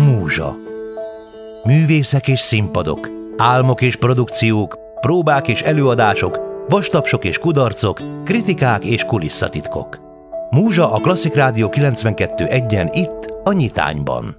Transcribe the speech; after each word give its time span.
Múzsa. 0.00 0.56
Művészek 1.64 2.28
és 2.28 2.40
színpadok, 2.40 3.08
álmok 3.36 3.82
és 3.82 3.96
produkciók, 3.96 4.78
próbák 5.00 5.48
és 5.48 5.62
előadások, 5.62 6.38
vastapsok 6.68 7.24
és 7.24 7.38
kudarcok, 7.38 8.00
kritikák 8.24 8.84
és 8.84 9.04
kulisszatitkok. 9.04 9.98
Múzsa 10.50 10.92
a 10.92 11.00
Klasszik 11.00 11.34
Rádió 11.34 11.68
92.1-en 11.68 12.90
itt, 12.92 13.34
a 13.44 13.52
Nyitányban. 13.52 14.36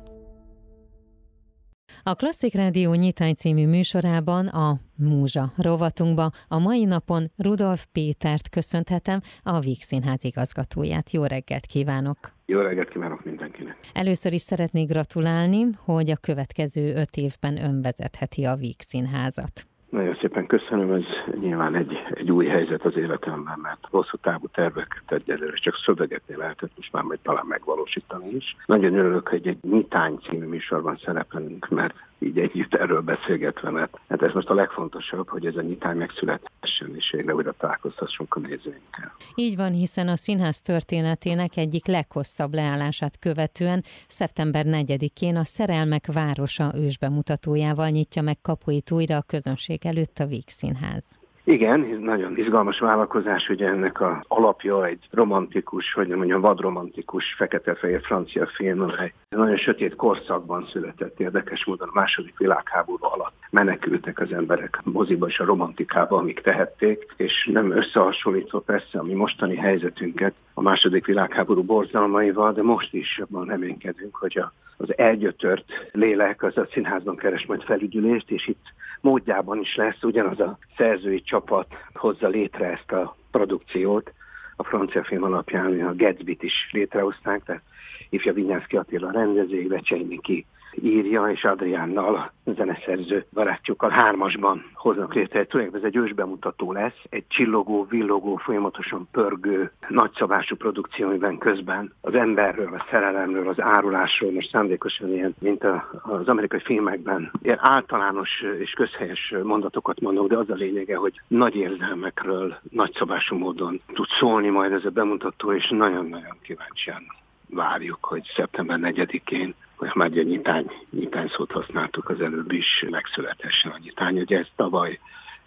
A 2.04 2.16
Klasszik 2.16 2.54
Rádió 2.54 2.94
Nyitány 2.94 3.34
című 3.34 3.68
műsorában 3.68 4.48
a 4.48 4.80
Múzsa 4.96 5.54
rovatunkba 5.58 6.32
a 6.48 6.60
mai 6.60 6.84
napon 6.84 7.32
Rudolf 7.38 7.86
Pétert 7.92 8.50
köszönhetem, 8.50 9.22
a 9.44 9.60
Víg 9.60 9.82
Színház 9.82 10.24
igazgatóját. 10.24 11.12
Jó 11.12 11.24
reggelt 11.24 11.66
kívánok! 11.66 12.41
Jó 12.52 12.60
reggelt 12.60 12.90
kívánok 12.90 13.24
mindenkinek! 13.24 13.78
Először 13.94 14.34
is 14.34 14.42
szeretnék 14.42 14.90
gratulálni, 14.90 15.68
hogy 15.86 16.10
a 16.10 16.18
következő 16.22 16.94
öt 16.96 17.16
évben 17.16 17.58
önvezetheti 17.64 18.44
a 18.46 18.56
Víg 18.56 18.76
Színházat. 18.78 19.66
Nagyon 19.90 20.18
szépen 20.22 20.46
köszönöm, 20.48 20.94
ez 20.94 21.04
nyilván 21.40 21.76
egy, 21.76 21.92
egy 22.14 22.32
új 22.32 22.46
helyzet 22.46 22.86
az 22.86 22.98
életemben, 22.98 23.60
mert 23.62 23.88
hosszú 23.90 24.18
távú 24.18 24.48
terveket 24.48 25.04
egyelőre 25.08 25.56
csak 25.56 25.76
szövegetni 25.86 26.36
lehetett, 26.36 26.72
most 26.76 26.92
már 26.92 27.04
majd 27.04 27.20
talán 27.20 27.46
megvalósítani 27.46 28.30
is. 28.36 28.56
Nagyon 28.66 28.94
örülök, 28.94 29.28
hogy 29.28 29.48
egy 29.48 29.58
Nyitány 29.62 30.20
című 30.30 30.46
műsorban 30.46 31.00
szerepelünk, 31.06 31.70
mert 31.70 31.96
így 32.22 32.38
együtt 32.40 32.74
erről 32.74 33.02
beszélgetve, 33.02 33.70
mert 33.70 34.00
hát 34.10 34.22
ez 34.22 34.34
most 34.34 34.50
a 34.50 34.54
legfontosabb, 34.54 35.30
hogy 35.30 35.46
ez 35.46 35.56
a 35.56 35.62
nyitány 35.62 35.98
megszülethessen, 35.98 36.96
és 36.96 37.12
végre 37.12 37.36
újra 37.36 37.54
találkoztassunk 37.58 38.36
a 38.36 38.40
nézőinkkel. 38.40 39.16
Így 39.36 39.56
van, 39.56 39.72
hiszen 39.72 40.08
a 40.08 40.16
színház 40.16 40.62
történetének 40.62 41.58
egyik 41.58 41.86
leghosszabb 41.86 42.54
leállását 42.54 43.20
követően 43.20 43.84
szeptember 44.08 44.66
4-én 44.68 45.36
a 45.36 45.44
Szerelmek 45.44 46.06
Városa 46.14 46.72
ősbemutatójával 46.76 47.90
nyitja 47.90 48.22
meg 48.22 48.38
kapuit 48.42 48.92
újra 48.92 49.18
a 49.18 49.22
közönség 49.22 49.86
előtt 49.86 50.20
a 50.20 50.26
Víg 50.26 50.48
Színház. 50.48 51.20
Igen, 51.44 51.80
nagyon 52.02 52.38
izgalmas 52.38 52.80
vállalkozás, 52.80 53.50
ugye 53.50 53.68
ennek 53.68 54.02
a 54.02 54.24
alapja 54.28 54.86
egy 54.86 55.08
romantikus, 55.12 55.94
hogy 55.94 56.08
mondjam, 56.08 56.42
vadromantikus, 56.42 57.34
fekete-fehér 57.38 58.02
francia 58.02 58.48
film, 58.48 58.82
amely 58.82 59.14
nagyon 59.30 59.58
sötét 59.58 59.96
korszakban 59.96 60.68
született 60.72 61.20
érdekes 61.20 61.66
módon 61.66 61.88
a 61.88 62.00
második 62.00 62.38
világháború 62.38 63.06
alatt. 63.06 63.34
Menekültek 63.50 64.20
az 64.20 64.32
emberek 64.32 64.80
moziba 64.84 65.28
és 65.28 65.40
a 65.40 65.46
romantikába, 65.46 66.18
amik 66.18 66.40
tehették, 66.40 67.14
és 67.18 67.50
nem 67.52 67.72
összehasonlítva 67.72 68.60
persze 68.60 69.00
a 69.00 69.04
mi 69.04 69.14
mostani 69.14 69.56
helyzetünket 69.56 70.34
a 70.54 70.62
második 70.62 71.06
világháború 71.06 71.64
borzalmaival, 71.64 72.54
de 72.54 72.64
most 72.64 72.94
is 72.94 73.20
abban 73.20 73.46
reménykedünk, 73.46 74.16
hogy 74.16 74.38
a, 74.38 74.54
az 74.78 74.98
elgyötört 74.98 75.66
lélek 75.92 76.44
az 76.44 76.58
a 76.58 76.68
színházban 76.72 77.16
keres 77.16 77.46
majd 77.46 77.64
felügyülést, 77.64 78.32
és 78.32 78.48
itt 78.48 78.66
módjában 79.02 79.60
is 79.60 79.76
lesz, 79.76 80.04
ugyanaz 80.04 80.40
a 80.40 80.58
szerzői 80.78 81.22
csapat 81.22 81.68
hozza 81.94 82.28
létre 82.28 82.66
ezt 82.66 82.92
a 82.92 83.16
produkciót, 83.32 84.14
a 84.56 84.64
francia 84.64 85.04
film 85.04 85.24
alapján 85.24 85.82
a 85.82 85.96
Gatsby-t 85.96 86.44
is 86.44 86.70
létrehozták, 86.72 87.44
tehát 87.44 87.62
ifja 88.10 88.34
Vinyánszki 88.34 88.78
Attila 88.78 89.12
rendező, 89.12 89.68
Vecsei 89.68 90.04
Miki 90.04 90.46
írja, 90.82 91.26
és 91.32 91.44
Adriánnal, 91.44 92.16
a 92.16 92.32
zeneszerző 92.56 93.26
barátjukkal 93.34 93.90
hármasban 93.90 94.66
hoznak 94.74 95.14
létre. 95.14 95.46
Tulajdonképpen 95.46 95.90
ez 95.90 95.96
egy 95.96 96.02
ősbemutató 96.04 96.72
lesz, 96.72 97.00
egy 97.10 97.24
csillogó, 97.28 97.86
villogó, 97.90 98.36
folyamatosan 98.36 99.08
pörgő, 99.12 99.72
nagyszabású 99.88 100.56
produkció, 100.56 101.08
amiben 101.08 101.38
közben 101.38 101.94
az 102.02 102.14
emberről, 102.14 102.74
a 102.74 102.86
szerelemről, 102.90 103.48
az 103.48 103.62
árulásról, 103.62 104.32
most 104.32 104.50
szándékosan 104.50 105.14
ilyen, 105.14 105.36
mint 105.40 105.64
az 106.02 106.28
amerikai 106.28 106.60
filmekben, 106.60 107.32
ilyen 107.42 107.60
általános 107.62 108.30
és 108.60 108.72
közhelyes 108.72 109.34
mondatokat 109.44 110.00
mondok, 110.00 110.28
de 110.28 110.38
az 110.38 110.50
a 110.50 110.54
lényege, 110.54 110.96
hogy 110.96 111.22
nagy 111.28 111.56
érzelmekről, 111.56 112.56
nagyszabású 112.70 113.38
módon 113.38 113.82
tud 113.94 114.08
szólni 114.20 114.50
majd 114.50 114.72
ez 114.72 114.86
a 114.86 114.90
bemutató, 114.90 115.54
és 115.54 115.70
nagyon-nagyon 115.70 116.38
kíváncsian 116.42 117.04
várjuk, 117.52 118.06
hogy 118.06 118.32
szeptember 118.36 118.80
4-én 118.82 119.56
hogy 119.82 119.92
már 119.94 120.12
egy 120.18 120.28
nyitány, 120.28 120.72
nyitány 120.90 121.28
szót 121.36 121.52
használtuk 121.52 122.10
az 122.10 122.22
előbb 122.22 122.52
is, 122.52 122.86
megszülethessen 122.90 123.72
a 123.72 123.78
nyitány. 123.84 124.20
Ugye 124.20 124.38
ezt 124.38 124.52
tavaly 124.56 125.00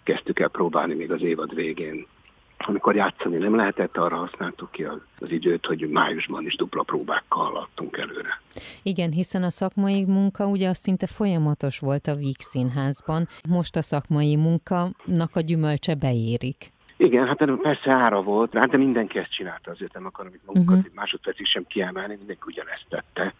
kezdtük 0.03 0.39
el 0.39 0.47
próbálni 0.47 0.93
még 0.93 1.11
az 1.11 1.21
évad 1.21 1.55
végén. 1.55 2.07
Amikor 2.57 2.95
játszani 2.95 3.37
nem 3.37 3.55
lehetett, 3.55 3.97
arra 3.97 4.15
használtuk 4.15 4.71
ki 4.71 4.83
az, 4.83 4.97
az 5.19 5.31
időt, 5.31 5.65
hogy 5.65 5.89
májusban 5.89 6.45
is 6.45 6.55
dupla 6.55 6.83
próbákkal 6.83 7.43
haladtunk 7.43 7.97
előre. 7.97 8.41
Igen, 8.83 9.11
hiszen 9.11 9.43
a 9.43 9.49
szakmai 9.49 10.05
munka 10.05 10.47
ugye 10.47 10.69
az 10.69 10.77
szinte 10.77 11.07
folyamatos 11.07 11.79
volt 11.79 12.07
a 12.07 12.15
Víg 12.15 12.39
Színházban. 12.39 13.27
Most 13.49 13.75
a 13.75 13.81
szakmai 13.81 14.35
munkanak 14.35 15.35
a 15.35 15.41
gyümölcse 15.41 15.95
beérik. 15.95 16.73
Igen, 16.97 17.27
hát 17.27 17.45
persze 17.61 17.91
ára 17.91 18.21
volt, 18.21 18.53
hát 18.53 18.69
de 18.69 18.77
mindenki 18.77 19.17
ezt 19.17 19.33
csinálta, 19.33 19.71
azért 19.71 19.93
nem 19.93 20.05
akarom 20.05 20.33
itt 20.33 20.45
magunkat 20.45 20.75
uh-huh. 20.75 20.89
egy 20.89 20.95
másodpercig 20.95 21.45
sem 21.45 21.65
kiemelni, 21.67 22.15
mindenki 22.15 22.41
ugyanezt 22.45 22.85
tette. 22.89 23.33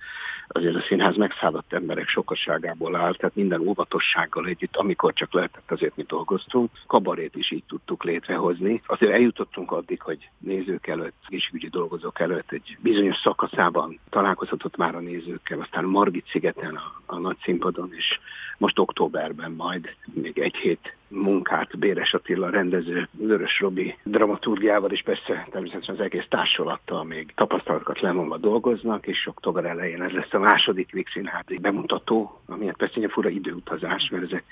Azért 0.47 0.75
a 0.75 0.81
színház 0.81 1.15
megszállott 1.15 1.73
emberek 1.73 2.07
sokaságából 2.07 2.95
áll, 2.95 3.15
tehát 3.15 3.35
minden 3.35 3.59
óvatossággal 3.59 4.45
együtt, 4.45 4.75
amikor 4.75 5.13
csak 5.13 5.33
lehetett, 5.33 5.71
azért 5.71 5.95
mi 5.95 6.03
dolgoztunk. 6.03 6.69
Kabarét 6.87 7.35
is 7.35 7.51
így 7.51 7.63
tudtuk 7.67 8.03
létrehozni. 8.03 8.81
Azért 8.85 9.11
eljutottunk 9.11 9.71
addig, 9.71 10.01
hogy 10.01 10.29
nézők 10.37 10.87
előtt, 10.87 11.13
egészségügyi 11.27 11.69
dolgozók 11.69 12.19
előtt 12.19 12.51
egy 12.51 12.77
bizonyos 12.79 13.17
szakaszában 13.17 13.99
találkozhatott 14.09 14.77
már 14.77 14.95
a 14.95 14.99
nézőkkel, 14.99 15.59
aztán 15.59 15.83
Margit 15.83 16.27
szigeten 16.29 16.75
a, 16.75 17.01
a 17.05 17.17
nagy 17.17 17.37
színpadon, 17.43 17.93
és 17.93 18.19
most 18.57 18.79
októberben 18.79 19.51
majd 19.51 19.95
még 20.13 20.39
egy 20.39 20.55
hét 20.55 20.95
munkát 21.07 21.77
Béres 21.77 22.13
Attila 22.13 22.49
rendező, 22.49 23.07
Vörös 23.11 23.59
Robi 23.59 23.97
dramaturgiával 24.03 24.91
és 24.91 25.01
persze 25.01 25.47
természetesen 25.51 25.95
az 25.95 26.01
egész 26.01 26.25
társulattal 26.29 27.03
még 27.03 27.31
tapasztalatokat 27.35 28.01
lemondva 28.01 28.37
dolgoznak, 28.37 29.07
és 29.07 29.27
október 29.27 29.65
elején 29.65 30.01
ez 30.01 30.11
lesz 30.11 30.33
a 30.33 30.39
második 30.39 30.91
Vígszínházi 30.91 31.57
bemutató, 31.57 32.41
ami 32.45 32.71
persze 32.77 33.01
egy 33.01 33.11
fura 33.11 33.29
időutazás, 33.29 34.09
mert 34.09 34.23
ezek 34.23 34.43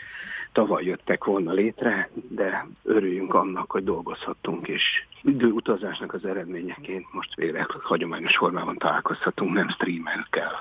tavaly 0.54 0.84
jöttek 0.84 1.24
volna 1.24 1.52
létre, 1.52 2.10
de 2.30 2.68
örüljünk 2.84 3.34
annak, 3.34 3.72
hogy 3.72 3.84
dolgozhattunk, 3.84 4.68
és 4.68 4.84
időutazásnak 5.24 6.14
az 6.14 6.26
eredményeként 6.26 7.06
most 7.12 7.36
végre 7.36 7.68
hagyományos 7.82 8.38
formában 8.38 8.78
találkozhatunk, 8.78 9.54
nem 9.54 9.70
streamelkel 9.70 10.52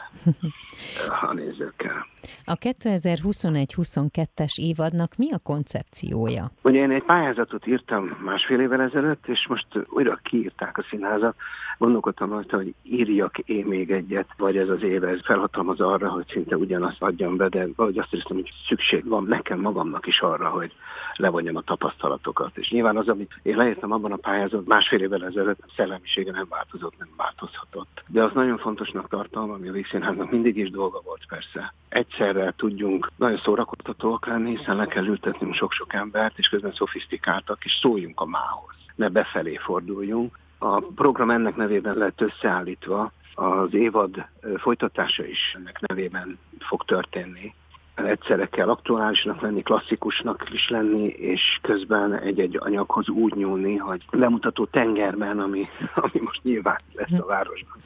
a 1.29 1.33
nézőkkel. 1.33 2.07
A 2.45 2.55
2021-22-es 2.55 4.57
évadnak 4.57 5.17
mi 5.17 5.33
a 5.33 5.39
koncepciója? 5.39 6.51
Ugye 6.63 6.81
én 6.81 6.91
egy 6.91 7.03
pályázatot 7.03 7.67
írtam 7.67 8.17
másfél 8.25 8.61
évvel 8.61 8.81
ezelőtt, 8.81 9.27
és 9.27 9.47
most 9.49 9.67
újra 9.89 10.21
kiírták 10.23 10.79
a 10.79 10.85
színházat. 10.91 11.37
Gondolkodtam 11.79 12.31
rajta, 12.31 12.57
hogy 12.57 12.75
írjak 12.83 13.39
én 13.39 13.65
még 13.65 13.91
egyet, 13.91 14.29
vagy 14.37 14.57
ez 14.57 14.69
az 14.69 14.83
év 14.83 15.05
ez 15.05 15.25
felhatalmaz 15.25 15.81
arra, 15.81 16.09
hogy 16.09 16.27
szinte 16.29 16.57
ugyanazt 16.57 17.03
adjam 17.03 17.37
be, 17.37 17.49
de 17.49 17.67
vagy 17.77 17.99
azt 17.99 18.11
hiszem, 18.11 18.37
hogy 18.37 18.51
szükség 18.69 19.09
van 19.09 19.25
nekem 19.25 19.61
magamnak 19.83 20.07
is 20.07 20.21
arra, 20.21 20.49
hogy 20.49 20.73
levonjam 21.17 21.57
a 21.57 21.61
tapasztalatokat. 21.61 22.57
És 22.57 22.71
nyilván 22.71 22.97
az, 22.97 23.09
amit 23.09 23.41
én 23.43 23.57
leírtam 23.57 23.93
abban 23.93 24.13
a 24.13 24.17
pályázat 24.17 24.67
másfél 24.67 25.01
évvel 25.01 25.25
ezelőtt, 25.25 25.65
szellemisége 25.77 26.33
nem 26.33 26.47
változott, 26.49 26.99
nem 26.99 27.09
változhatott. 27.17 28.03
De 28.07 28.23
az 28.23 28.33
nagyon 28.35 28.59
fontosnak 28.59 29.09
tartom, 29.09 29.51
ami 29.51 29.69
a 29.69 29.73
Vígszínháznak 29.73 30.31
mindig 30.31 30.57
is 30.57 30.71
dolga 30.71 31.01
volt 31.05 31.27
persze. 31.29 31.75
Egyszerre 31.89 32.53
tudjunk 32.57 33.11
nagyon 33.17 33.39
szórakoztatóak 33.39 34.27
lenni, 34.27 34.57
hiszen 34.57 34.77
le 34.77 34.87
kell 34.87 35.07
ültetnünk 35.07 35.55
sok-sok 35.55 35.93
embert, 35.93 36.39
és 36.39 36.49
közben 36.49 36.73
szofisztikáltak, 36.73 37.65
és 37.65 37.79
szóljunk 37.81 38.21
a 38.21 38.27
mához. 38.27 38.75
Ne 38.95 39.09
befelé 39.09 39.57
forduljunk. 39.57 40.39
A 40.59 40.81
program 40.81 41.31
ennek 41.31 41.57
nevében 41.57 41.97
lett 41.97 42.21
összeállítva, 42.21 43.13
az 43.35 43.75
évad 43.75 44.27
folytatása 44.57 45.25
is 45.25 45.55
ennek 45.57 45.81
nevében 45.81 46.39
fog 46.59 46.85
történni 46.85 47.55
egyszerre 47.95 48.47
kell 48.47 48.69
aktuálisnak 48.69 49.41
lenni, 49.41 49.63
klasszikusnak 49.63 50.49
is 50.53 50.69
lenni, 50.69 51.07
és 51.07 51.59
közben 51.63 52.19
egy-egy 52.19 52.57
anyaghoz 52.61 53.09
úgy 53.09 53.35
nyúlni, 53.35 53.77
hogy 53.77 54.03
lemutató 54.11 54.65
tengerben, 54.65 55.41
ami, 55.41 55.69
ami 55.95 56.21
most 56.25 56.43
nyilván 56.43 56.81
lesz 56.95 57.21
a 57.21 57.27
városban 57.27 57.77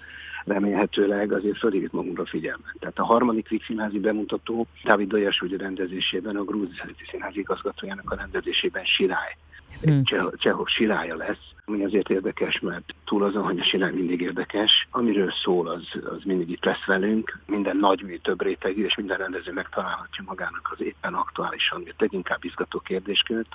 remélhetőleg 0.47 1.32
azért 1.32 1.58
fölhívjuk 1.58 1.93
magunkra 1.93 2.26
figyelmet. 2.26 2.75
Tehát 2.79 2.99
a 2.99 3.05
harmadik 3.05 3.49
Víg 3.49 3.62
színházi 3.64 3.99
bemutató 3.99 4.67
Dávid 4.85 5.08
Dojas 5.08 5.43
rendezésében, 5.58 6.37
a 6.37 6.44
Grúz 6.44 6.69
Színházi 7.11 7.38
igazgatójának 7.38 8.11
a 8.11 8.17
rendezésében 8.17 8.85
Sirály. 8.85 9.37
Hmm. 9.82 10.03
csehov 10.37 10.67
Sirája 10.67 11.17
lesz, 11.17 11.53
ami 11.64 11.85
azért 11.85 12.11
érdekes, 12.11 12.61
mert 12.61 12.94
túl 13.06 13.25
azon, 13.25 13.43
hogy 13.43 13.58
a 13.58 13.64
sirály 13.64 13.93
mindig 13.93 14.20
érdekes. 14.20 14.88
Amiről 14.91 15.31
szól, 15.31 15.69
az, 15.69 15.88
az 16.11 16.23
mindig 16.25 16.50
itt 16.50 16.64
lesz 16.64 16.85
velünk. 16.85 17.38
Minden 17.47 17.76
nagy 17.76 18.03
mű, 18.03 18.17
több 18.17 18.43
rétegű, 18.43 18.85
és 18.85 18.97
minden 18.97 19.17
rendező 19.17 19.53
megtalálhatja 19.53 20.25
magának 20.26 20.69
az 20.73 20.81
éppen 20.81 21.14
aktuálisan, 21.14 21.82
vagy 21.82 21.94
leginkább 21.99 22.44
izgató 22.44 22.79
kérdéskört. 22.79 23.49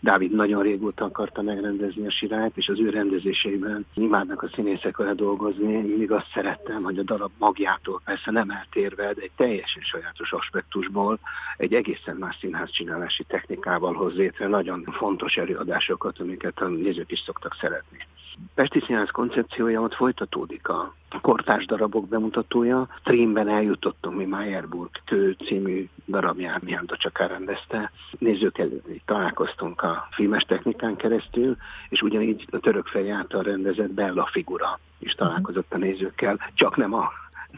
Dávid 0.00 0.30
nagyon 0.34 0.62
régóta 0.62 1.04
akarta 1.04 1.42
megrendezni 1.42 2.06
a 2.06 2.10
sirályt, 2.10 2.56
és 2.56 2.68
az 2.68 2.80
ő 2.80 2.90
rendezéseiben 2.90 3.86
imádnak 3.94 4.42
a 4.42 4.48
színészek 4.54 4.96
vele 4.96 5.14
dolgozni. 5.14 5.72
Mindig 5.80 6.10
azt 6.10 6.30
szerettem, 6.34 6.82
hogy 6.82 6.98
a 6.98 7.02
darab 7.02 7.30
magjától 7.38 8.00
persze 8.04 8.30
nem 8.30 8.50
eltérve, 8.50 9.12
de 9.12 9.20
egy 9.20 9.30
teljesen 9.36 9.82
sajátos 9.82 10.32
aspektusból 10.32 11.18
egy 11.56 11.74
egészen 11.74 12.16
más 12.16 12.36
színház 12.40 12.70
csinálási 12.70 13.24
technikával 13.24 13.94
hoz 13.94 14.14
létre 14.14 14.46
nagyon 14.46 14.82
fontos 14.82 15.36
előadásokat, 15.36 16.18
amiket 16.18 16.60
a 16.60 16.68
nézők 16.68 17.10
is 17.10 17.20
szoktak 17.20 17.56
szeretni. 17.60 18.06
Pesti 18.54 18.80
Színház 18.80 19.10
koncepciója 19.10 19.80
ott 19.80 19.94
folytatódik 19.94 20.68
a 20.68 20.94
kortárs 21.20 21.66
darabok 21.66 22.08
bemutatója. 22.08 22.88
Trémben 23.02 23.48
eljutottunk 23.48 24.16
mi 24.16 24.24
Meyerburg 24.24 24.90
Tő 25.04 25.36
című 25.46 25.88
darabján, 26.06 26.60
Mihály 26.64 26.84
Csaká 26.86 27.26
rendezte. 27.26 27.90
Nézők 28.18 28.58
előtt 28.58 28.86
találkoztunk 29.04 29.82
a 29.82 30.08
filmes 30.10 30.42
technikán 30.42 30.96
keresztül, 30.96 31.56
és 31.88 32.02
ugyanígy 32.02 32.46
a 32.50 32.58
török 32.58 32.86
fej 32.86 33.10
által 33.10 33.42
rendezett 33.42 33.90
Bella 33.90 34.28
figura 34.32 34.78
is 34.98 35.12
találkozott 35.12 35.72
a 35.72 35.78
nézőkkel, 35.78 36.38
csak 36.54 36.76
nem 36.76 36.94
a 36.94 37.10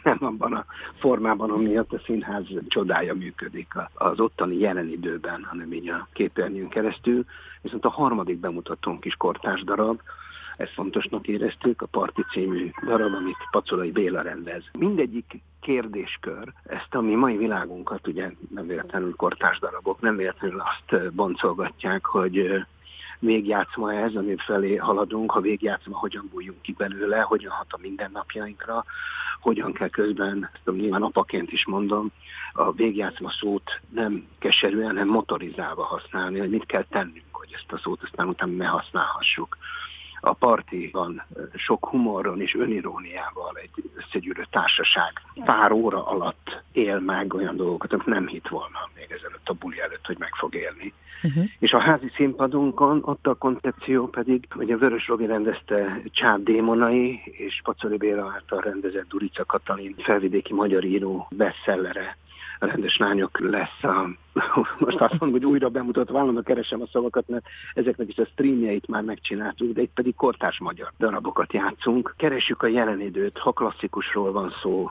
nem 0.02 0.18
abban 0.20 0.52
a 0.52 0.64
formában, 0.92 1.50
amiatt 1.50 1.92
a 1.92 2.00
színház 2.04 2.44
csodája 2.68 3.14
működik 3.14 3.74
az 3.94 4.20
ottani 4.20 4.58
jelen 4.58 4.88
időben, 4.88 5.44
hanem 5.44 5.72
így 5.72 5.88
a 5.88 6.08
képernyőn 6.12 6.68
keresztül. 6.68 7.24
Viszont 7.62 7.84
a 7.84 7.90
harmadik 7.90 8.38
bemutatónk 8.38 9.04
is 9.04 9.14
kortárs 9.14 9.64
darab, 9.64 10.00
ezt 10.56 10.72
fontosnak 10.72 11.26
éreztük, 11.26 11.82
a 11.82 11.86
Parti 11.86 12.24
című 12.32 12.70
darab, 12.86 13.14
amit 13.14 13.48
Pacolai 13.50 13.90
Béla 13.90 14.22
rendez. 14.22 14.62
Mindegyik 14.78 15.40
kérdéskör, 15.60 16.52
ezt 16.64 16.94
a 16.94 17.00
mi 17.00 17.14
mai 17.14 17.36
világunkat, 17.36 18.06
ugye 18.06 18.30
nem 18.50 18.66
véletlenül 18.66 19.14
kortárs 19.16 19.58
darabok, 19.58 20.00
nem 20.00 20.16
véletlenül 20.16 20.60
azt 20.60 21.12
boncolgatják, 21.12 22.06
hogy 22.06 22.64
végjátszma 23.18 23.94
ez, 23.94 24.14
ami 24.14 24.34
felé 24.36 24.76
haladunk, 24.76 25.30
ha 25.30 25.40
végjátszma, 25.40 25.98
hogyan 25.98 26.28
bújjunk 26.32 26.62
ki 26.62 26.72
belőle, 26.72 27.20
hogyan 27.20 27.50
hat 27.50 27.72
a 27.72 27.78
mindennapjainkra, 27.80 28.84
hogyan 29.40 29.72
kell 29.72 29.88
közben, 29.88 30.50
ezt 30.52 30.76
nyilván 30.76 31.02
apaként 31.02 31.52
is 31.52 31.66
mondom, 31.66 32.10
a 32.52 32.72
végjátszma 32.72 33.30
szót 33.30 33.80
nem 33.88 34.26
keserűen, 34.38 34.86
hanem 34.86 35.08
motorizálva 35.08 35.84
használni, 35.84 36.38
hogy 36.38 36.50
mit 36.50 36.66
kell 36.66 36.84
tennünk, 36.84 37.24
hogy 37.30 37.48
ezt 37.52 37.72
a 37.72 37.78
szót 37.78 38.02
aztán 38.02 38.28
utána 38.28 38.52
ne 38.52 38.66
használhassuk 38.66 39.56
a 40.26 40.32
partiban 40.32 41.22
sok 41.54 41.86
humoron 41.86 42.40
és 42.40 42.54
öniróniával 42.54 43.56
egy 43.62 43.90
összegyűrő 43.96 44.46
társaság 44.50 45.12
pár 45.44 45.72
óra 45.72 46.06
alatt 46.06 46.62
él 46.72 46.98
meg 46.98 47.34
olyan 47.34 47.56
dolgokat, 47.56 47.92
amit 47.92 48.06
nem 48.06 48.26
hitt 48.26 48.48
volna 48.48 48.78
még 48.94 49.10
ezelőtt 49.10 49.48
a 49.48 49.52
buli 49.52 49.80
előtt, 49.80 50.06
hogy 50.06 50.18
meg 50.18 50.34
fog 50.34 50.54
élni. 50.54 50.92
Uh-huh. 51.22 51.44
És 51.58 51.72
a 51.72 51.80
házi 51.80 52.10
színpadunkon 52.14 53.02
ott 53.04 53.26
a 53.26 53.34
koncepció 53.34 54.06
pedig, 54.06 54.46
hogy 54.50 54.70
a 54.70 54.78
Vörös 54.78 55.08
Robi 55.08 55.26
rendezte 55.26 56.02
Csád 56.10 56.42
Démonai 56.42 57.20
és 57.24 57.60
Pacoli 57.64 57.96
Béla 57.96 58.32
által 58.34 58.60
rendezett 58.60 59.08
Durica 59.08 59.44
Katalin 59.44 59.94
felvidéki 59.98 60.52
magyar 60.52 60.84
író 60.84 61.26
bestsellere 61.30 62.16
rendes 62.58 62.96
lányok 62.96 63.38
lesz 63.38 63.82
a, 63.82 64.08
most 64.84 65.00
azt 65.00 65.18
mondom, 65.18 65.30
hogy 65.30 65.44
újra 65.44 65.68
bemutatva, 65.68 66.12
vállalom, 66.12 66.42
keresem 66.42 66.80
a 66.80 66.86
szavakat, 66.86 67.28
mert 67.28 67.46
ezeknek 67.74 68.08
is 68.08 68.16
a 68.16 68.26
streamjeit 68.26 68.88
már 68.88 69.02
megcsináltuk, 69.02 69.72
de 69.72 69.82
itt 69.82 69.94
pedig 69.94 70.14
kortárs 70.14 70.58
magyar 70.58 70.92
darabokat 70.98 71.52
játszunk. 71.52 72.14
Keresjük 72.16 72.62
a 72.62 72.66
jelen 72.66 73.00
időt, 73.00 73.38
ha 73.38 73.52
klasszikusról 73.52 74.32
van 74.32 74.54
szó, 74.62 74.90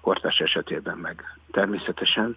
kortárs 0.00 0.38
esetében 0.38 0.96
meg 0.96 1.38
természetesen, 1.50 2.36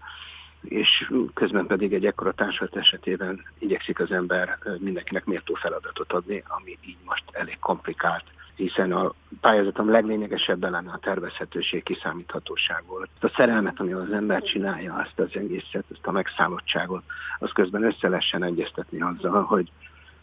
és 0.62 1.12
közben 1.34 1.66
pedig 1.66 1.94
egy 1.94 2.06
ekkora 2.06 2.32
társulat 2.32 2.76
esetében 2.76 3.46
igyekszik 3.60 4.00
az 4.00 4.12
ember 4.12 4.58
mindenkinek 4.80 5.26
méltó 5.26 5.54
feladatot 5.54 6.14
adni, 6.14 6.44
ami 6.48 6.78
így 6.82 6.98
most 7.06 7.24
elég 7.32 7.60
komplikált 7.60 8.24
hiszen 8.56 8.92
a 8.92 9.14
pályázatom 9.42 9.90
leglényegesebb 9.90 10.62
lenne 10.62 10.92
a 10.92 11.00
tervezhetőség, 11.02 11.84
kiszámíthatóság 11.84 12.84
volt. 12.88 13.10
A 13.22 13.32
szerelmet, 13.36 13.80
amivel 13.80 14.02
az 14.02 14.12
ember 14.12 14.42
csinálja, 14.42 14.94
azt 14.94 15.20
az 15.20 15.30
egészet, 15.34 15.86
ezt 15.92 16.08
a 16.08 16.12
megszállottságot, 16.12 17.04
az 17.40 17.52
közben 17.52 17.84
össze 17.84 18.10
lehessen 18.10 18.44
egyeztetni 18.44 19.02
azzal, 19.02 19.44
hogy 19.44 19.72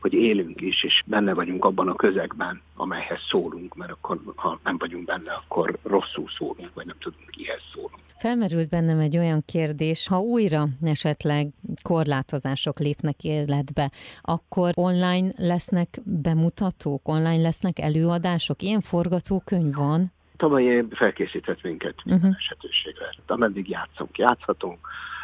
hogy 0.01 0.13
élünk 0.13 0.61
is, 0.61 0.85
és 0.85 1.03
benne 1.07 1.35
vagyunk 1.35 1.65
abban 1.65 1.89
a 1.89 1.95
közegben, 1.95 2.63
amelyhez 2.77 3.21
szólunk, 3.29 3.75
mert 3.75 3.91
akkor, 3.91 4.21
ha 4.37 4.59
nem 4.65 4.79
vagyunk 4.79 5.05
benne, 5.05 5.33
akkor 5.33 5.79
rosszul 5.83 6.29
szólunk, 6.39 6.75
vagy 6.75 6.87
nem 6.87 6.97
tudunk, 6.99 7.31
kihez 7.31 7.63
szólunk. 7.73 8.10
Felmerült 8.21 8.69
bennem 8.69 8.99
egy 8.99 9.17
olyan 9.17 9.43
kérdés, 9.47 10.09
ha 10.09 10.19
újra 10.19 10.67
esetleg 10.83 11.49
korlátozások 11.83 12.79
lépnek 12.79 13.25
életbe, 13.25 13.91
akkor 14.21 14.71
online 14.75 15.29
lesznek 15.37 15.89
bemutatók, 16.05 17.09
online 17.09 17.43
lesznek 17.43 17.79
előadások? 17.79 18.63
Ilyen 18.63 18.81
forgatókönyv 18.81 19.75
van? 19.75 20.13
Tavaly 20.37 20.85
felkészített 20.91 21.63
minket 21.63 21.95
minden 22.05 22.31
uh-huh. 22.31 22.37
esetőségre. 22.39 23.15
Ameddig 23.27 23.69
játszunk, 23.69 24.19
játszhatunk, 24.19 24.79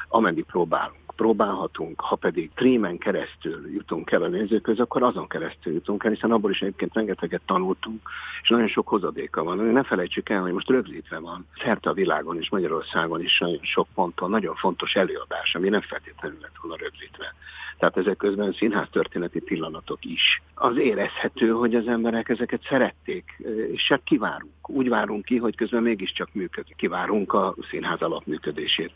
ameddig 0.08 0.44
próbálunk 0.44 1.06
próbálhatunk, 1.16 2.00
ha 2.00 2.16
pedig 2.16 2.50
trémen 2.54 2.98
keresztül 2.98 3.70
jutunk 3.72 4.10
el 4.10 4.22
a 4.22 4.28
nézőköz, 4.28 4.80
akkor 4.80 5.02
azon 5.02 5.28
keresztül 5.28 5.72
jutunk 5.72 6.04
el, 6.04 6.10
hiszen 6.10 6.30
abból 6.30 6.50
is 6.50 6.60
egyébként 6.60 6.94
rengeteget 6.94 7.40
tanultunk, 7.46 8.08
és 8.42 8.48
nagyon 8.48 8.68
sok 8.68 8.88
hozadéka 8.88 9.42
van. 9.42 9.58
Ne 9.58 9.82
felejtsük 9.82 10.28
el, 10.28 10.40
hogy 10.40 10.52
most 10.52 10.68
rögzítve 10.68 11.18
van 11.18 11.46
szerte 11.62 11.90
a 11.90 11.92
világon 11.92 12.38
és 12.38 12.50
Magyarországon 12.50 13.22
is 13.22 13.38
nagyon 13.38 13.62
sok 13.62 13.88
ponton 13.94 14.30
nagyon 14.30 14.54
fontos 14.54 14.94
előadás, 14.94 15.54
ami 15.54 15.68
nem 15.68 15.80
feltétlenül 15.80 16.38
lett 16.40 16.56
volna 16.60 16.76
rögzítve. 16.76 17.34
Tehát 17.78 17.96
ezek 17.96 18.16
közben 18.16 18.52
színház 18.52 18.88
történeti 18.90 19.40
pillanatok 19.40 20.04
is. 20.04 20.42
Az 20.54 20.76
érezhető, 20.76 21.50
hogy 21.50 21.74
az 21.74 21.86
emberek 21.88 22.28
ezeket 22.28 22.62
szerették, 22.68 23.42
és 23.72 23.86
csak 23.86 24.04
kivárunk. 24.04 24.68
Úgy 24.68 24.88
várunk 24.88 25.24
ki, 25.24 25.36
hogy 25.36 25.56
közben 25.56 25.82
mégiscsak 25.82 26.28
működik. 26.32 26.76
Kivárunk 26.76 27.32
a 27.32 27.54
színház 27.70 28.00
alapműködését 28.00 28.92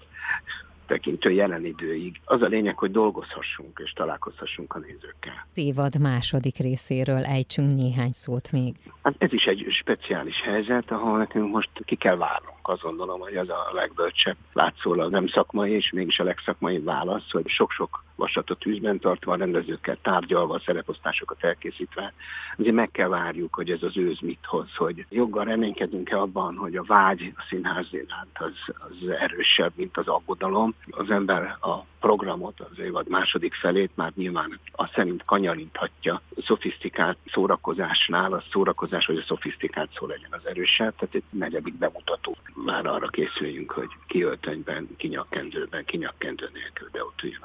tekintő 0.91 1.31
jelen 1.31 1.65
időig. 1.65 2.21
Az 2.25 2.43
a 2.43 2.47
lényeg, 2.47 2.79
hogy 2.79 2.91
dolgozhassunk 2.91 3.81
és 3.85 3.93
találkozhassunk 3.93 4.75
a 4.75 4.79
nézőkkel. 4.79 5.47
Évad 5.55 6.01
második 6.01 6.57
részéről 6.57 7.25
ejtsünk 7.25 7.73
néhány 7.75 8.13
szót 8.13 8.53
még. 8.53 8.75
Hát 9.03 9.15
ez 9.19 9.33
is 9.33 9.45
egy 9.45 9.67
speciális 9.71 10.41
helyzet, 10.43 10.91
ahol 10.91 11.19
nekünk 11.19 11.53
most 11.53 11.71
ki 11.85 11.97
kell 11.97 12.17
várnunk. 12.17 12.59
Azt 12.63 12.83
gondolom, 12.83 13.21
hogy 13.21 13.37
az 13.37 13.49
a 13.49 13.71
legbölcsebb 13.73 14.37
látszólag 14.53 15.11
nem 15.11 15.27
szakmai, 15.29 15.71
és 15.71 15.91
mégis 15.93 16.19
a 16.19 16.25
legszakmai 16.25 16.79
válasz, 16.79 17.31
hogy 17.31 17.49
sok-sok 17.49 18.05
vasat 18.21 18.51
a 18.51 18.55
tűzben 18.55 18.99
tartva, 18.99 19.33
a 19.33 19.37
rendezőkkel 19.37 19.99
tárgyalva, 20.03 20.55
a 20.55 20.63
szereposztásokat 20.65 21.45
elkészítve. 21.45 22.13
Azért 22.57 22.75
meg 22.75 22.91
kell 22.91 23.09
várjuk, 23.09 23.55
hogy 23.55 23.71
ez 23.71 23.83
az 23.83 23.97
őz 23.97 24.21
mit 24.21 24.45
hoz, 24.47 24.75
hogy 24.77 25.07
joggal 25.09 25.45
reménykedünk-e 25.45 26.21
abban, 26.21 26.57
hogy 26.57 26.77
a 26.77 26.83
vágy 26.83 27.33
a 27.37 27.45
színház 27.49 27.89
az, 28.33 28.75
az 28.79 29.09
erősebb, 29.09 29.73
mint 29.75 29.97
az 29.97 30.09
aggodalom. 30.09 30.75
Az 30.91 31.11
ember 31.11 31.43
a 31.61 31.85
programot, 32.01 32.61
az 32.61 32.79
évad 32.79 33.09
második 33.09 33.55
felét 33.55 33.91
már 33.95 34.13
nyilván 34.15 34.61
azt 34.73 34.93
szerint 34.93 35.25
kanyarinthatja. 35.25 36.21
A 36.37 36.43
szofisztikált 36.43 37.19
szórakozásnál 37.33 38.33
a 38.33 38.43
szórakozás 38.51 39.07
vagy 39.07 39.17
a 39.17 39.23
szofisztikált 39.27 39.91
szó 39.95 40.07
legyen 40.07 40.31
az 40.33 40.47
erősebb, 40.47 40.95
tehát 40.97 41.15
egy 41.15 41.25
negyedik 41.31 41.75
bemutató. 41.75 42.37
Már 42.55 42.87
arra 42.87 43.09
készüljünk, 43.09 43.71
hogy 43.71 43.89
kiöltönyben, 44.07 44.89
kinyakkendőben, 44.97 45.85
kinyakkendő 45.85 46.51
nélkül, 46.53 46.89
de 46.93 47.05
ott 47.05 47.23
üljön 47.23 47.41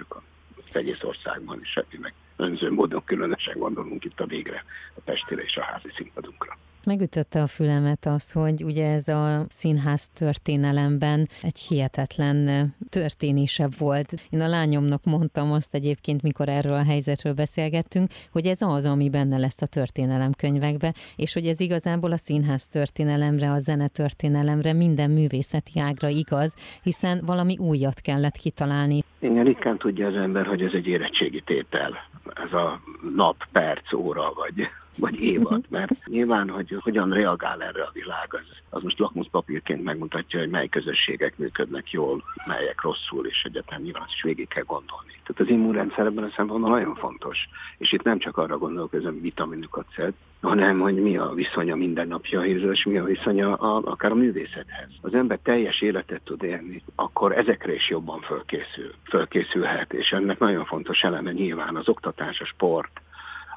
előadásokon. 0.00 0.22
Az 0.68 0.76
egész 0.76 1.02
országban 1.02 1.60
is, 1.60 1.68
semmi 1.68 1.98
meg 2.00 2.14
önző 2.36 2.70
módon 2.70 3.04
különösen 3.04 3.58
gondolunk 3.58 4.04
itt 4.04 4.20
a 4.20 4.26
végre, 4.26 4.64
a 4.94 5.00
Pestére 5.04 5.42
és 5.42 5.56
a 5.56 5.62
házi 5.62 5.90
színpadunkra. 5.96 6.58
Megütötte 6.84 7.42
a 7.42 7.46
fülemet 7.46 8.06
az, 8.06 8.32
hogy 8.32 8.64
ugye 8.64 8.90
ez 8.90 9.08
a 9.08 9.44
színház 9.48 10.08
történelemben 10.08 11.28
egy 11.42 11.58
hihetetlen 11.58 12.68
történése 12.88 13.68
volt. 13.78 14.14
Én 14.30 14.40
a 14.40 14.48
lányomnak 14.48 15.04
mondtam 15.04 15.52
azt 15.52 15.74
egyébként, 15.74 16.22
mikor 16.22 16.48
erről 16.48 16.72
a 16.72 16.84
helyzetről 16.84 17.32
beszélgettünk, 17.32 18.10
hogy 18.32 18.46
ez 18.46 18.62
az, 18.62 18.84
ami 18.84 19.10
benne 19.10 19.38
lesz 19.38 19.62
a 19.62 19.66
történelemkönyvekbe, 19.66 20.94
és 21.16 21.32
hogy 21.32 21.46
ez 21.46 21.60
igazából 21.60 22.12
a 22.12 22.16
színház 22.16 22.66
történelemre, 22.66 23.50
a 23.50 23.58
zene 23.58 23.88
történelemre, 23.88 24.72
minden 24.72 25.10
művészeti 25.10 25.80
ágra 25.80 26.08
igaz, 26.08 26.54
hiszen 26.82 27.22
valami 27.26 27.56
újat 27.58 28.00
kellett 28.00 28.36
kitalálni. 28.36 29.02
Igen, 29.18 29.44
ritkán 29.44 29.78
tudja 29.78 30.06
az 30.06 30.14
ember, 30.14 30.46
hogy 30.46 30.62
ez 30.62 30.72
egy 30.72 30.86
érettségi 30.86 31.42
tétel. 31.46 32.09
Ez 32.34 32.52
a 32.52 32.80
nap, 33.14 33.44
perc, 33.52 33.92
óra, 33.92 34.32
vagy 34.32 34.68
vagy 34.98 35.20
évad, 35.20 35.64
mert 35.68 36.06
nyilván, 36.06 36.48
hogy 36.48 36.76
hogyan 36.80 37.12
reagál 37.12 37.62
erre 37.62 37.82
a 37.82 37.90
világ, 37.92 38.28
az, 38.30 38.40
az 38.70 38.82
most 38.82 38.98
lakmuszpapírként 38.98 39.84
megmutatja, 39.84 40.38
hogy 40.38 40.50
mely 40.50 40.68
közösségek 40.68 41.38
működnek 41.38 41.90
jól, 41.90 42.22
melyek 42.46 42.82
rosszul, 42.82 43.26
és 43.26 43.42
egyetem 43.44 43.82
nyilván 43.82 44.06
is 44.14 44.22
végig 44.22 44.48
kell 44.48 44.62
gondolni. 44.62 45.12
Tehát 45.12 45.40
az 45.42 45.48
immunrendszer 45.48 46.06
ebben 46.06 46.24
a 46.24 46.32
szempontból 46.36 46.70
nagyon 46.70 46.94
fontos, 46.94 47.48
és 47.78 47.92
itt 47.92 48.02
nem 48.02 48.18
csak 48.18 48.36
arra 48.36 48.58
gondolok, 48.58 48.90
hogy 48.90 48.98
ez 48.98 49.12
a 49.12 49.20
vitaminokat 49.20 49.86
szed, 49.96 50.12
hanem 50.40 50.80
hogy 50.80 50.94
mi 50.94 51.16
a 51.16 51.32
viszonya 51.34 51.76
mindennapjaihoz, 51.76 52.70
és 52.70 52.84
mi 52.84 52.98
a 52.98 53.04
viszonya 53.04 53.54
a, 53.54 53.82
akár 53.84 54.10
a 54.10 54.14
művészethez. 54.14 54.88
Az 55.00 55.14
ember 55.14 55.38
teljes 55.42 55.80
életet 55.80 56.20
tud 56.24 56.42
élni, 56.42 56.82
akkor 56.94 57.38
ezekre 57.38 57.74
is 57.74 57.88
jobban 57.88 58.20
fölkészül, 58.20 58.90
fölkészülhet, 59.08 59.92
és 59.92 60.10
ennek 60.10 60.38
nagyon 60.38 60.64
fontos 60.64 61.02
eleme 61.02 61.32
nyilván 61.32 61.76
az 61.76 61.88
oktatás, 61.88 62.40
a 62.40 62.44
sport, 62.44 63.00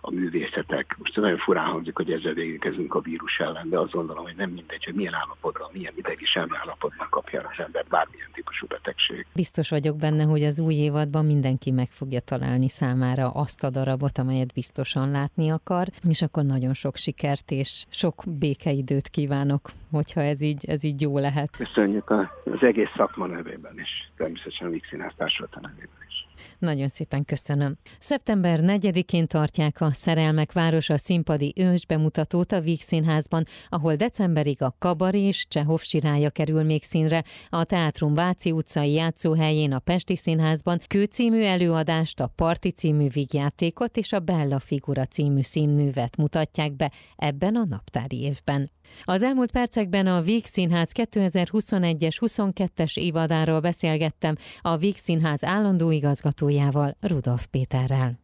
a 0.06 0.12
művészetek. 0.12 0.96
Most 0.98 1.16
nagyon 1.16 1.38
furán 1.38 1.66
hangzik, 1.66 1.96
hogy 1.96 2.12
ezzel 2.12 2.34
végigkezünk 2.34 2.94
a 2.94 3.00
vírus 3.00 3.38
ellen, 3.38 3.70
de 3.70 3.80
azt 3.80 3.92
gondolom, 3.92 4.24
hogy 4.24 4.36
nem 4.36 4.50
mindegy, 4.50 4.84
hogy 4.84 4.94
milyen 4.94 5.14
állapotban, 5.14 5.70
milyen 5.74 5.94
idegi 5.96 6.26
állapotban 6.64 7.08
kapja 7.10 7.40
az 7.40 7.64
ember 7.66 7.86
bármilyen 7.90 8.28
típusú 8.34 8.68
betegség. 8.68 9.26
Biztos 9.34 9.70
vagyok 9.70 9.98
benne, 9.98 10.24
hogy 10.24 10.44
az 10.44 10.60
új 10.60 10.74
évadban 10.74 11.26
mindenki 11.26 11.72
meg 11.72 11.88
fogja 11.90 12.20
találni 12.20 12.70
számára 12.70 13.30
azt 13.30 13.64
a 13.64 13.70
darabot, 13.70 14.18
amelyet 14.18 14.54
biztosan 14.54 15.12
látni 15.12 15.50
akar, 15.50 15.88
és 16.10 16.22
akkor 16.22 16.44
nagyon 16.44 16.74
sok 16.74 16.96
sikert 16.96 17.52
és 17.52 17.86
sok 17.90 18.24
békeidőt 18.40 19.08
kívánok, 19.08 19.70
hogyha 19.92 20.22
ez 20.22 20.42
így, 20.42 20.66
ez 20.66 20.84
így 20.84 21.02
jó 21.02 21.18
lehet. 21.18 21.52
Köszönjük 21.58 22.10
az 22.10 22.62
egész 22.62 22.92
szakma 22.96 23.26
nevében 23.26 23.80
is, 23.80 24.12
természetesen 24.18 24.68
a 24.68 24.70
Vixinás 24.70 25.14
nevében 25.18 26.02
is. 26.08 26.23
Nagyon 26.64 26.88
szépen 26.88 27.26
köszönöm. 27.26 27.78
Szeptember 28.00 28.60
4-én 28.64 29.28
tartják 29.28 29.82
a 29.82 29.94
Szerelmek 29.94 30.52
Városa 30.52 30.98
színpadi 30.98 31.54
ős 31.56 31.86
bemutatót 31.86 32.52
a 32.52 32.60
Víg 32.60 32.82
Színházban, 32.82 33.46
ahol 33.70 33.96
decemberig 33.96 34.62
a 34.62 34.76
Kabaré 34.80 35.22
és 35.22 35.46
Csehov 35.48 35.82
sirája 35.82 36.30
kerül 36.30 36.64
még 36.64 36.84
színre, 36.84 37.24
a 37.50 37.64
Teátrum 37.64 38.14
Váci 38.14 38.52
utcai 38.52 38.92
játszóhelyén 38.92 39.72
a 39.72 39.80
Pesti 39.80 40.16
Színházban 40.16 40.80
kőcímű 40.88 41.42
előadást, 41.42 42.20
a 42.20 42.32
Parti 42.36 42.72
című 42.72 43.08
vígjátékot 43.08 43.98
és 43.98 44.12
a 44.12 44.20
Bella 44.20 44.60
Figura 44.60 45.06
című 45.06 45.42
színművet 45.42 46.18
mutatják 46.18 46.76
be 46.76 46.92
ebben 47.16 47.56
a 47.56 47.66
naptári 47.70 48.22
évben. 48.22 48.72
Az 49.04 49.24
elmúlt 49.24 49.52
percekben 49.52 50.08
a 50.08 50.22
Víg 50.22 50.46
Színház 50.46 50.92
2021-es 50.96 52.16
22-es 52.20 52.98
évadáról 52.98 53.60
beszélgettem 53.60 54.36
a 54.62 54.78
Víg 54.78 54.98
Színház 54.98 55.44
állandó 55.44 55.92
igazgatójával, 55.92 56.96
Rudolf 57.02 57.48
Péterrel. 57.48 58.23